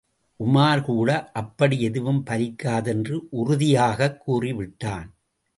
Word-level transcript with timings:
உமார் 0.45 0.81
கூட 0.81 1.31
அப்படி 1.31 1.81
எதுவும் 1.81 2.23
பலிக்காது 2.29 2.87
என்று 2.87 3.27
உறுதியாகக் 3.31 4.21
கூறிவிட்டான். 4.27 5.09